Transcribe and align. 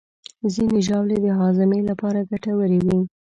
ځینې 0.53 0.79
ژاولې 0.87 1.17
د 1.21 1.27
هاضمې 1.39 1.79
لپاره 1.89 2.27
ګټورې 2.31 2.79
وي. 2.85 2.99